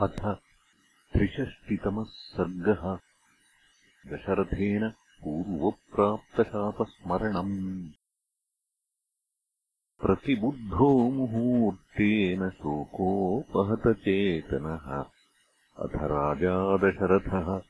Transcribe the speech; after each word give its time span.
अथ 0.00 0.36
त्रिषष्टितमः 1.12 2.04
सर्गः 2.08 2.98
दशरथेन 4.12 4.90
पूर्वप्राप्तशापस्मरणम्। 4.90 7.88
प्रतिबुद्धो 10.00 11.10
मुहूर्तेन 11.10 12.50
शोकोपहतचेतनः। 12.50 15.04
अथ 15.78 15.94
राजा 15.94 16.76
दशरथः 16.76 17.62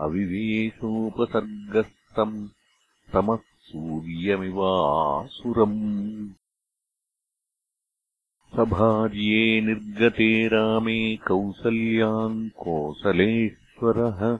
अविवेशोपसर्गस्तम् 0.00 2.48
तमः 3.12 3.36
सूर्यमिवासुरम्। 3.36 6.30
सभार्ये 8.56 9.60
निर्गते 9.60 10.48
रामे 10.48 11.16
कौसल्याम् 11.16 12.50
कोसलेश्वरः। 12.50 14.38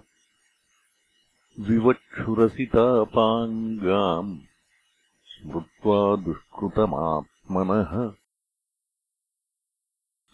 विवक्षुरसितापाङ्गाम् 1.61 4.39
स्मृत्वा 5.25 6.17
दुष्कृतमात्मनः। 6.17 8.11
स 8.11 8.20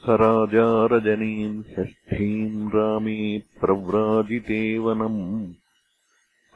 राजारजनीम् 0.09 1.63
षष्ठीम् 1.63 2.71
रामे 2.71 3.39
प्रव्राजिते 3.39 4.79
वनम् 4.79 5.55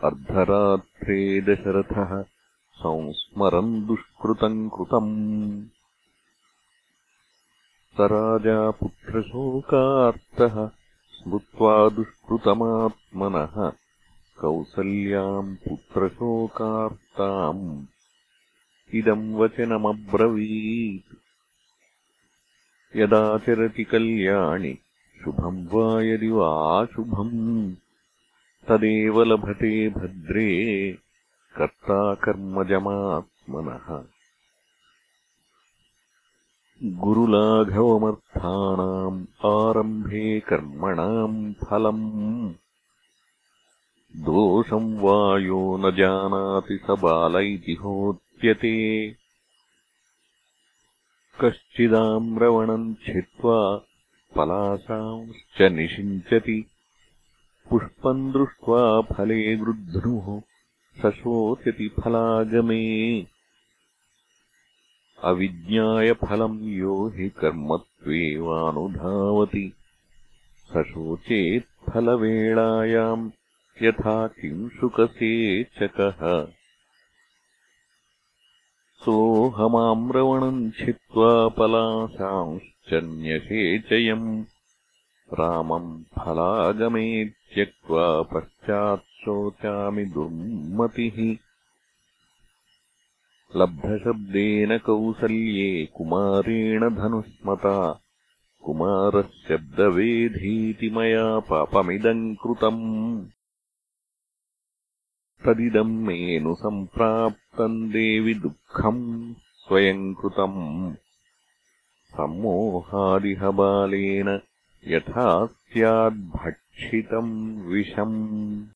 अर्धरात्रे 0.04 1.40
दशरथः 1.40 2.24
संस्मरन् 2.72 3.86
दुष्कृतम् 3.86 4.70
कृतम्। 4.70 5.64
स 7.96 8.00
राजा 8.00 8.70
पुत्रशोकार्तः 8.70 10.70
स्मृत्वा 11.12 11.88
दुष्कृतमात्मनः 11.88 13.72
कौसल्याम् 14.40 15.56
पुत्रशोकार्ताम्। 15.56 17.86
इदम् 18.94 19.34
वचनमब्रवीत् 19.34 21.19
यदाचरति 22.96 23.84
कल्याणि 23.84 24.74
शुभम् 25.24 25.66
वा 25.72 26.02
यदि 26.02 26.28
वा 26.28 26.48
अशुभम् 26.80 27.74
तदेव 28.68 29.22
लभते 29.22 29.88
भद्रे 29.88 30.50
कर्ता 31.56 32.14
कर्मजमात्मनः 32.14 33.88
गुरुलाघवमर्थानाम् 37.04 38.08
आरम्भे 39.46 40.24
कर्मणाम् 40.40 41.38
फलम्। 41.62 42.04
दोषम् 44.26 44.98
वा 45.00 45.18
यो 45.38 45.62
न 45.80 45.90
जानाति 45.96 46.76
स 46.76 46.96
बाल 47.02 47.36
इति 47.36 47.74
होत्यते 47.74 48.76
कश्चिदाम्रवणम् 51.40 52.94
छित्त्वा 52.94 53.86
पलासांश्च 54.36 55.62
निषिञ्चति। 55.62 56.64
पुष्पम् 57.70 58.32
दृष्ट्वा 58.32 59.00
फले 59.00 59.56
गृध्नुः 59.56 60.40
स 61.02 61.14
शोचति 61.14 61.88
फलागमे। 61.88 63.26
अविज्ञाय 65.22 66.14
यो 66.68 67.08
हि 67.08 67.28
कर्मत्वेवानुधावति। 67.28 69.72
स 70.58 70.70
शोचेत्फलवेळायाम् 70.70 73.30
यथा 73.82 74.26
किंशुकसेचकः 74.26 76.46
सोऽहमाम्रवणम् 79.04 80.70
छित्त्वा 80.70 81.48
पलाशांश्च 81.48 82.92
न्यषेचयम् 82.92 84.44
रामम् 85.32 86.02
फलागमे 86.02 87.24
त्यक्त्वा 87.24 88.22
पश्चात्शोचामि 88.22 90.04
दुर्मतिः। 90.04 91.36
लब्धशब्देन 93.56 94.78
कौसल्ये 94.78 95.88
कुमारेण 95.96 96.88
धनुष्मता 96.88 98.02
कुमारशब्दवेधीति 98.64 100.90
मया 100.90 101.38
पापमिदम् 101.38 102.36
कृतम् 102.36 103.26
तदिदम् 105.46 106.06
मेऽनुसम्प्राप्तम् 106.06 107.90
देवि 107.90 108.34
दुःखम् 108.34 109.34
स्वयम् 109.34 110.14
कृतम्। 110.14 110.94
सम्मोहादिह 112.06 113.50
बालेन 113.50 114.40
यथा 114.88 115.46
स्याद्भक्षितम् 115.46 117.62
विषम्। 117.62 118.66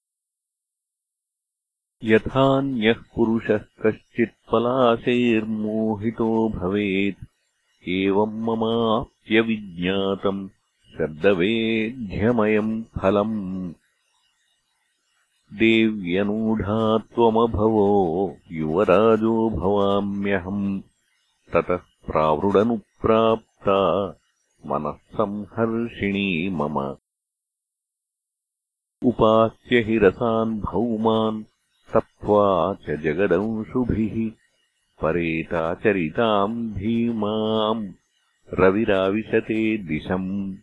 यथान्यः 2.04 2.96
पुरुषः 3.16 3.58
कश्चित्पलाशैर्मोहितो 3.58 6.48
भवेत्। 6.48 7.26
एवम् 7.88 8.42
ममाप्यविज्ञातम् 8.42 10.48
शब्दवेध्यमयम् 10.98 12.84
फलम् 12.84 13.74
देव्यनूढा 15.52 16.98
त्वमभवो 16.98 18.36
युवराजो 18.52 19.50
भवाम्यहम् 19.50 20.80
ततः 21.52 21.76
प्रावृडनुप्राप्ता 21.76 24.14
मनः 24.66 24.90
संहर्षिणी 24.90 26.50
मम। 26.50 26.96
उपास्य 29.02 29.80
हि 29.80 29.98
रसान् 29.98 30.60
भौमान् 30.60 31.44
तप्त्वा 31.94 32.74
च 32.74 33.00
जगदंशुभिः 33.00 34.30
परेताचरिताम् 35.02 36.74
धीमाम् 36.74 37.88
रविराविशते 38.54 39.78
दिशम्। 39.78 40.56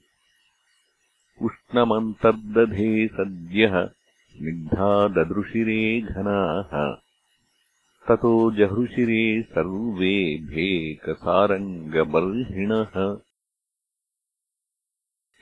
उष्णमन्तर्दधे 1.41 3.07
सद्यः 3.07 3.89
स्निग्धा 4.41 5.07
ददृशिरे 5.07 6.01
घनाः। 6.01 6.97
ततो 8.07 8.51
जहृशिरे 8.51 9.41
सर्वे 9.41 10.37
भेकसारङ्गबर्हिणः। 10.37 13.21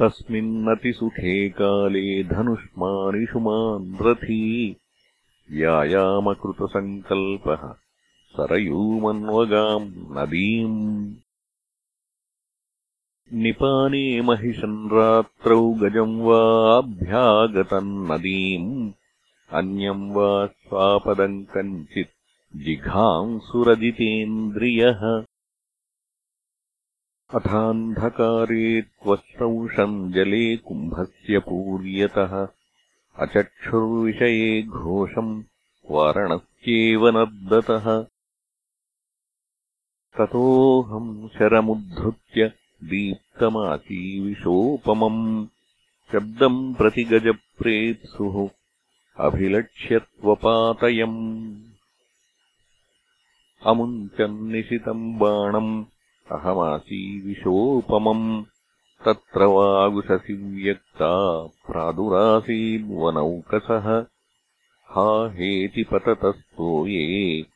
तस्मिन्नतिसुखे 0.00 1.48
काले 1.48 2.24
धनुष्मानिषुमान् 2.24 4.02
रथी 4.02 4.76
व्यायामकृतसङ्कल्पः 5.50 7.74
सरयूमन्वगाम् 8.36 9.90
नदीम्। 9.90 11.14
निपाने 13.32 14.20
महिषन् 14.20 14.90
रात्रौ 14.90 15.70
गजम् 15.70 16.20
वाभ्यागतम् 16.20 18.10
नदीम्। 18.10 18.92
अन्यम् 19.52 20.12
वा 20.12 20.46
स्वापदम् 20.46 21.44
कञ्चित् 21.44 22.56
जिघांसुरजितेन्द्रियः। 22.56 25.24
अथान्धकारे 27.34 28.82
त्वश्रंशम् 28.82 30.12
जले 30.12 30.56
कुम्भस्य 30.56 31.38
पूर्यतः 31.38 32.48
अचक्षुर्विषये 33.18 34.62
घोषम् 34.62 35.42
वारणस्येव 35.90 37.08
नर्दतः 37.08 38.06
ततोऽहम् 40.18 41.28
शरमुद्धृत्य 41.28 42.52
दीप्तमासीविशोपमम्। 42.84 45.46
शब्दम् 46.12 46.74
प्रति 46.74 47.04
गजप्रेप्सुः 47.04 48.48
अभिलक्ष्यत्वपातयम्। 49.26 51.62
अमुञ्चन्निशितम् 53.66 55.18
बाणम्। 55.18 55.84
अहमासीविशोपमम् 56.32 58.44
तत्र 59.04 59.44
वागुषसि 59.44 60.32
व्यक्ता 60.32 61.46
प्रादुरासीन्वनौकसः। 61.46 64.06
हा 64.84 65.30
हेति 65.30 65.82
पततस्तो 65.82 66.86
ये 66.86 67.46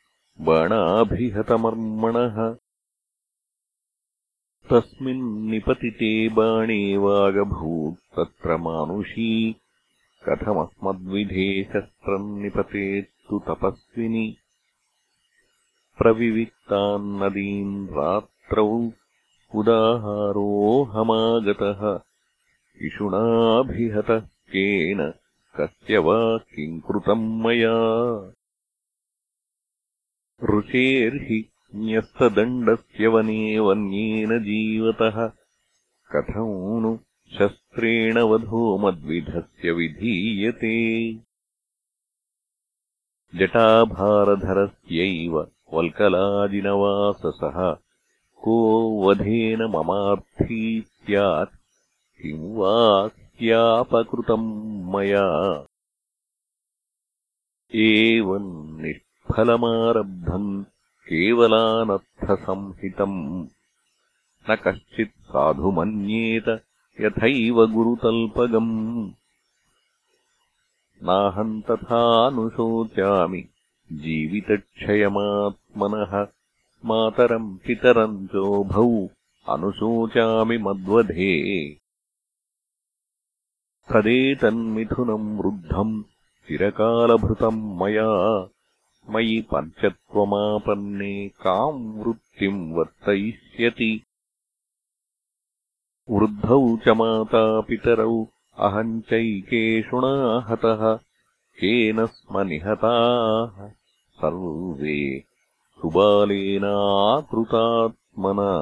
बाणाभिहतमर्मणः। 0.41 2.57
तस्मिन्निपतिते 4.71 6.29
बाणे 6.29 6.97
वागभूत्तत्र 6.97 8.57
मानुषी 8.57 9.57
कथमस्मद्विधे 10.29 11.65
शस्त्रम् 11.65 12.43
निपतेत्तु 12.43 13.43
तपस्विनि। 13.49 14.37
प्रविविक्तान्नदीन् 15.99 17.89
रात्रौ 17.89 18.91
उदाहारोऽहमागतः। 19.55 22.01
इषुणाभिहतः 22.87 24.21
केन 24.21 25.15
कस्य 25.61 25.99
वा 25.99 26.39
किम् 26.39 26.81
कृतम् 26.81 27.43
मया। 27.43 27.75
ऋषेर्हि 30.59 31.53
न्यस्तदण्डस्य 31.75 33.07
वने 33.07 33.59
वन्येन 33.59 34.39
जीवतः। 34.39 35.31
कथम् 36.15 36.83
नु 36.83 36.99
शस्त्रेण 37.39 38.19
वधो 38.19 38.79
मद्विधस्य 38.79 39.71
विधीयते। 39.71 41.17
जटाभारधरस्यैव 43.35 45.51
वल्कलाजिनवाससः 45.75 47.77
को 48.43 49.03
वधेन 49.03 49.63
ममार्थी 49.63 50.81
स्यात् 50.81 51.51
किम् 52.23 52.57
वा 52.57 53.09
स्यापकृतम् 53.09 54.93
मया? 54.93 55.67
एवम् 57.75 58.83
निष्फलमारब्धम् 58.83 60.65
केवलानर्थसंहितम् 61.09 63.47
न 64.51 64.57
कश्चित् 64.57 65.11
साधु 65.11 65.71
मन्येत 65.71 66.65
यथैव 67.01 67.67
गुरुतल्पगम्। 67.67 69.11
नाहम् 71.03 71.63
तथानुशोचामि 71.63 73.49
जीवितक्षयमात्मनः 73.93 76.42
मातरम् 76.85 77.59
पितरम् 77.59 78.27
चोभौ 78.27 79.09
अनुशोचामि 79.49 80.59
मद्वधे। 80.59 81.75
तदेतन्मिथुनम् 83.91 85.39
वृद्धम् 85.39 86.03
चिरकालभृतम् 86.49 87.79
मया। 87.79 88.49
मयि 89.11 89.47
पञ्चत्वमापन्ने 89.55 91.29
काम् 91.29 92.03
वृत्तिम् 92.03 92.75
वर्तयिष्यति। 92.75 94.03
वृद्धौ 96.11 96.77
च 96.77 96.89
मातापितरौ 96.89 98.27
अहम् 98.59 99.03
चैकेषुणाहतः 99.03 100.97
केन 101.59 102.07
स्म 102.07 102.41
निहताः 102.41 103.69
सर्वे 104.15 105.32
सुबालेनाकृतात्मना 105.83 108.53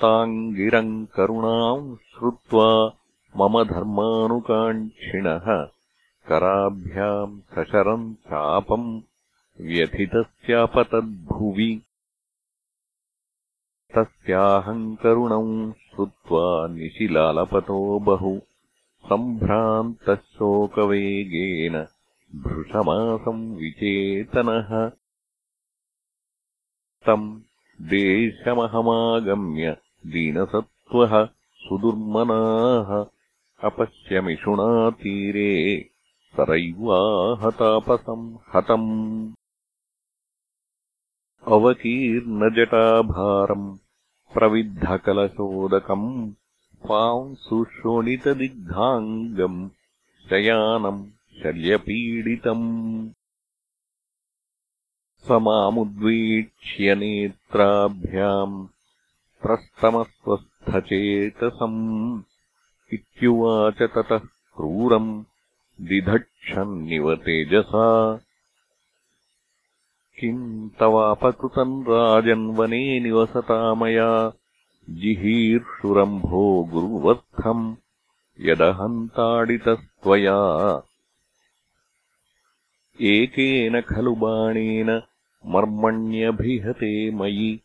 ताम् 0.00 0.54
गिरम् 0.54 1.06
करुणाम् 1.06 1.96
श्रुत्वा 1.96 2.92
मम 3.36 3.64
धर्मानुकाङ्क्षिणः 3.64 5.66
कराभ्याम् 6.28 7.40
सशरम् 7.40 8.14
चापम् 8.14 9.00
व्यथितस्यापतद्भुवि। 9.60 11.82
तस्याहम् 13.96 14.96
करुणम् 14.96 15.72
श्रुत्वा 15.72 16.66
निशिलालपतो 16.66 17.98
बहु। 17.98 18.40
सम्भ्रान्तः 19.06 20.14
शोकवेगेन 20.14 21.86
भृशमासम् 22.42 23.56
विचेतनः। 23.56 24.92
तम् 27.06 27.40
देशमहमागम्य 27.82 29.76
दीनसत्त्वः 30.06 31.28
सुदुर्मनाः। 31.54 33.06
अपश्यमिषुणातीरे 33.64 35.90
सरैवाहतापसम् 36.36 38.56
हतम्। 38.56 39.32
अवकीर्णजटाभारम् 41.46 43.78
प्रविद्धकलशोदकम्। 44.34 46.32
पांसुशोणितदिग्धाङ्गम्। 46.88 49.70
शयानम् 50.30 51.13
शल्यपीडितम्। 51.42 53.08
स 55.18 55.30
मामुद्वीक्ष्य 55.30 56.94
नेत्राभ्याम् 56.94 58.66
प्रस्तमस्वस्थचेतसम् 59.42 62.22
इत्युवाच 62.92 63.74
ततः 63.74 64.20
क्रूरम् 64.56 65.24
दिधक्षन्निव 65.80 67.14
तेजसा 67.14 68.20
किम् 70.20 70.70
तवापकृतम् 70.70 71.82
राजन्वने 71.82 73.00
निवसता 73.00 73.74
मया 73.74 74.32
जिहीर्षुरम्भो 74.90 76.68
गुरुवर्थम्। 76.72 77.76
यदहन्ताडितस्त्वया 78.40 80.36
एकेन 83.00 83.80
खलु 83.80 84.14
बाणेन 84.14 85.02
मर्मण्यभिहते 85.46 87.10
मयि। 87.10 87.60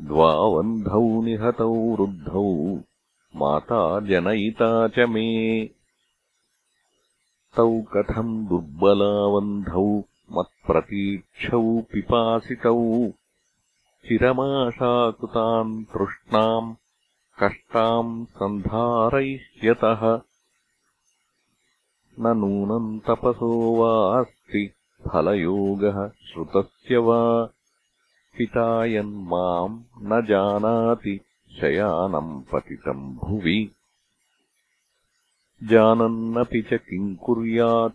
द्वावन्धौ 0.00 1.22
निहतौ 1.22 1.72
वृद्धौ 1.72 2.78
माता 3.36 4.00
जनयिता 4.00 4.88
च 4.88 4.98
मे। 4.98 5.64
तौ 7.56 7.80
कथम् 7.80 8.46
दुर्बलावन्धौ 8.46 10.02
मत्प्रतीक्षौ 10.32 11.80
पिपासितौ। 11.80 13.08
चिरमाशाकृताम् 14.08 15.84
तृष्णाम् 15.84 16.74
कष्टाम् 17.42 18.26
सन्धारयिष्यतः 18.26 20.20
न 22.20 22.26
नूनम् 22.26 23.00
तपसो 23.00 23.76
वास्ति 23.76 24.72
फलयोगः 25.12 26.08
श्रुतस्य 26.08 26.96
वा। 26.96 27.48
पितायन्माम् 28.38 29.82
न 30.02 30.26
जानाति 30.26 31.20
शयानम् 31.60 32.42
पतितम् 32.52 33.16
भुवि। 33.16 33.70
जानन्नपि 35.64 36.62
च 36.62 36.74
किम् 36.74 37.16
कुर्यात् 37.16 37.94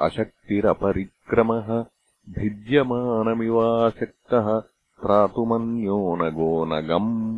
अशक्तिरपरिक्रमः 0.00 1.84
भिद्यमानमिवाशक्तः 2.28 4.62
त्रातुमन्यो 5.02 6.16
न 6.16 6.30
गोनगम् 6.30 7.31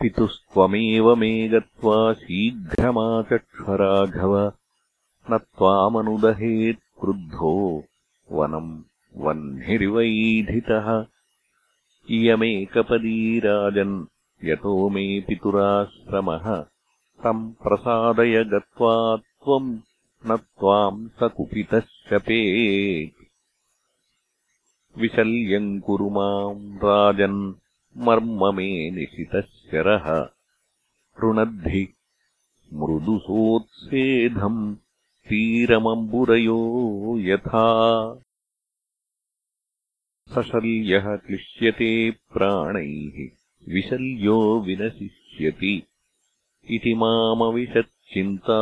पितुस्त्वमेव 0.00 1.14
मे 1.14 1.48
गत्वा 1.48 2.12
शीघ्रमाचक्ष्वराघव 2.12 4.52
न 5.30 5.38
त्वामनुदहेत् 5.38 7.00
क्रुद्धो 7.00 7.84
वनम् 8.32 8.82
वह्निर्वैधितः। 9.16 11.06
इयमेकपदी 12.10 13.38
राजन् 13.38 14.06
यतो 14.44 14.88
मे 14.88 15.20
पितुराश्रमः। 15.20 16.64
तम् 17.24 17.52
प्रसादय 17.52 18.44
गत्वा 18.44 19.16
त्वम् 19.16 19.78
न 20.26 20.36
त्वाम् 20.36 21.08
स 21.08 21.22
कुपितः 21.22 21.80
शपेत् 21.80 23.24
विशल्यम् 24.98 25.80
कुरु 25.80 26.10
माम् 26.10 26.76
राजन् 26.76 27.54
मर्म 27.98 28.56
मे 28.56 28.90
निशितः 28.90 29.40
शरः 29.40 30.30
रुणद्धि 31.20 31.94
मृदुसोत्सेधम् 32.72 34.76
तीरमम्बुरयो 35.28 37.18
यथा। 37.18 37.66
सशल्यः 40.34 41.16
क्लिश्यते 41.16 42.10
प्राणैः 42.10 43.28
विशल्यो 43.68 44.60
विनशिष्यति 44.60 45.82
इति 46.70 46.94
मामविशच्चिन्ता 46.94 48.60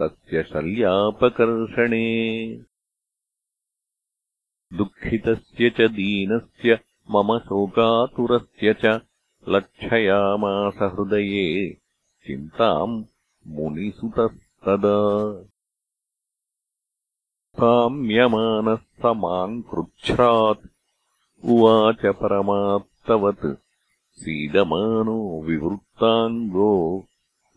तस्य 0.00 0.42
शल्यापकर्षणे। 0.42 2.06
दुःखितस्य 4.72 5.70
च 5.70 5.80
दीनस्य 5.80 6.78
मम 7.10 7.38
शोकातुरस्य 7.38 8.76
च 8.84 9.00
लक्षयामासहृदये 9.48 11.76
चिन्ताम् 12.26 13.04
मुनिसुतस्तदा। 13.46 15.32
काम्यमानः 17.60 18.76
स 18.76 19.02
माम् 19.06 19.62
कृच्छ्रात् 19.62 20.66
उवाच 21.44 22.06
परमात्तवत्। 22.06 23.56
सीदमानो 24.12 25.42
विवृत्ताङ्गो 25.42 27.04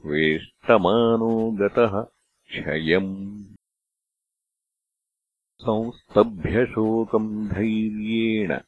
वेष्टमानो 0.06 1.52
गतः 1.52 2.06
क्षयम्। 2.48 3.44
संस्तभ्यशोकम् 5.62 7.48
धैर्येण 7.48 8.60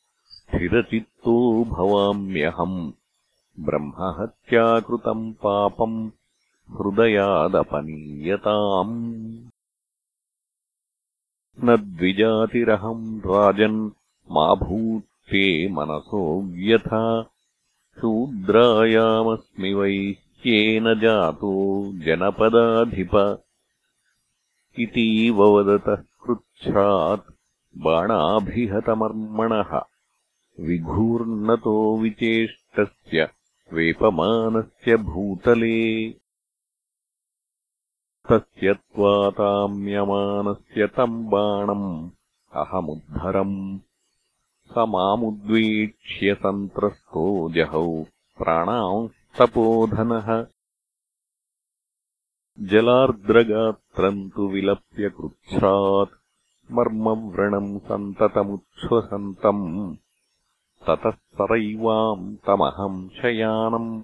स्थिरचित्तो 0.47 1.63
भवाम्यहम्। 1.63 2.91
ब्रह्महत्याकृतम् 3.59 5.33
पापम् 5.33 6.11
हृदयादपनीयताम्। 6.71 9.37
न 11.63 11.77
द्विजातिरहम् 11.77 13.19
राजन् 13.19 13.89
मा 14.31 14.55
भूत्ते 14.55 15.69
मनसो 15.69 16.41
व्यथा। 16.41 17.29
शूद्रायामस्मि 18.01 19.73
वैश्येन 19.73 20.99
जातो 20.99 21.91
जनपदाधिप। 21.93 23.43
इतीव 24.79 25.43
वदतः 25.43 25.95
कृच्छ्रात् 25.95 27.33
बाणाभिहतमर्मणः 27.77 29.81
विघूर्णतो 30.59 31.97
विचेष्टस्य 31.97 33.29
वेपमानस्य 33.73 34.97
भूतले। 34.97 36.15
तस्य 38.29 38.73
त्वाताम्यमानस्य 38.73 40.87
तम् 40.87 41.29
बाणम् 41.29 42.09
अहमुद्धरम्। 42.53 43.79
स 44.69 44.73
मामुद्वीक्ष्य 44.77 46.35
सन्त्रस्तो 46.35 47.51
जहौ 47.51 48.05
प्राणांस्तपोधनः। 48.37 50.45
जलार्द्रगात्रम् 52.59 54.29
तु 54.29 54.47
विलप्य 54.47 55.09
कृच्छ्रात्। 55.09 56.17
मर्मव्रणम् 56.71 57.79
सन्ततमुच्छ्वसन्तम् 57.79 59.95
ततः 60.89 61.11
सरैवाम् 61.11 62.35
तमहम् 62.47 63.09
शयानम् 63.09 64.01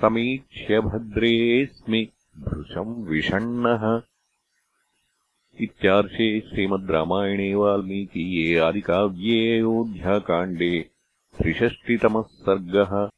समीक्ष्य 0.00 0.80
भद्रेऽस्मि 0.80 2.08
भृशम् 2.38 3.06
विषण्णः। 3.06 4.02
इत्यार्षे 5.60 6.40
श्रीमद् 6.40 6.90
रामायणे 6.90 7.54
वाल्मीकीये 7.54 8.58
आदिकाव्ये 8.58 9.56
अयोध्याकाण्डे 9.56 10.90
त्रिषष्टितमः 11.38 12.22
सर्गः 12.22 13.17